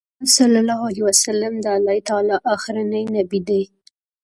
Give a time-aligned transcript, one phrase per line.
[0.19, 3.63] محمد صلی الله عليه وسلم د الله تعالی آخرنی نبی دی